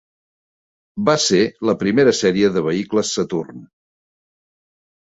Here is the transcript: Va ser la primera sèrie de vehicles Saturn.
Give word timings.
Va 1.09 1.15
ser 1.25 1.41
la 1.71 1.75
primera 1.83 2.15
sèrie 2.23 2.51
de 2.57 2.65
vehicles 2.71 3.17
Saturn. 3.21 3.65